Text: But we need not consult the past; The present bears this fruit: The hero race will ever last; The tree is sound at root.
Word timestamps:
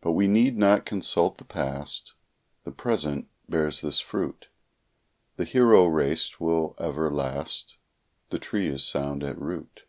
But 0.00 0.12
we 0.12 0.28
need 0.28 0.56
not 0.56 0.86
consult 0.86 1.38
the 1.38 1.44
past; 1.44 2.14
The 2.62 2.70
present 2.70 3.26
bears 3.48 3.80
this 3.80 3.98
fruit: 3.98 4.46
The 5.34 5.44
hero 5.44 5.84
race 5.86 6.38
will 6.38 6.76
ever 6.78 7.10
last; 7.10 7.74
The 8.30 8.38
tree 8.38 8.68
is 8.68 8.84
sound 8.84 9.24
at 9.24 9.36
root. 9.36 9.80